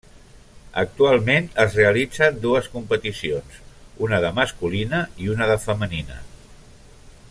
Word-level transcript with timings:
Actualment 0.83 1.49
es 1.63 1.75
realitzen 1.81 2.39
dues 2.47 2.71
competicions, 2.77 3.61
una 4.07 4.23
de 4.27 4.35
masculina 4.41 5.03
i 5.27 5.33
una 5.35 5.51
de 5.55 5.63
femenina. 5.71 6.23